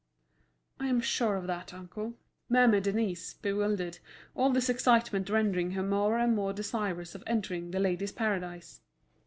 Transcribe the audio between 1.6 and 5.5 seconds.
uncle," murmured Denise, bewildered, all this excitement